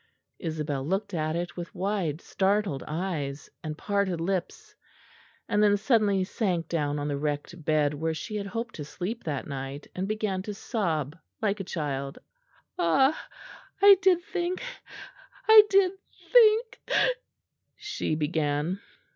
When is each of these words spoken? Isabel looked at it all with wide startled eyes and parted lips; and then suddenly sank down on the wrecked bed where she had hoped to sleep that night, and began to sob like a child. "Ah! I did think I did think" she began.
Isabel 0.39 0.83
looked 0.83 1.13
at 1.13 1.35
it 1.35 1.51
all 1.51 1.57
with 1.57 1.75
wide 1.75 2.21
startled 2.21 2.83
eyes 2.87 3.51
and 3.63 3.77
parted 3.77 4.19
lips; 4.19 4.73
and 5.47 5.61
then 5.61 5.77
suddenly 5.77 6.23
sank 6.23 6.67
down 6.67 6.97
on 6.97 7.07
the 7.07 7.19
wrecked 7.19 7.63
bed 7.63 7.93
where 7.93 8.15
she 8.15 8.35
had 8.37 8.47
hoped 8.47 8.73
to 8.77 8.83
sleep 8.83 9.23
that 9.25 9.45
night, 9.45 9.85
and 9.93 10.07
began 10.07 10.41
to 10.41 10.55
sob 10.55 11.15
like 11.39 11.59
a 11.59 11.63
child. 11.63 12.17
"Ah! 12.79 13.27
I 13.79 13.95
did 14.01 14.23
think 14.23 14.63
I 15.47 15.61
did 15.69 15.91
think" 16.31 16.79
she 17.75 18.15
began. 18.15 18.79